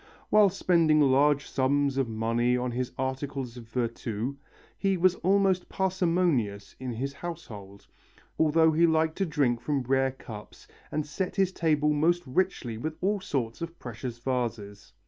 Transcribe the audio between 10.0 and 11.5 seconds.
cups and set